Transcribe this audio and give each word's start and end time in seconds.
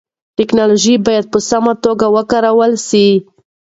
ټیکنالوژي 0.37 0.95
باید 1.05 1.25
په 1.33 1.39
سمه 1.49 1.73
توګه 1.83 2.05
وکارول 2.15 2.73
سي. 2.89 3.07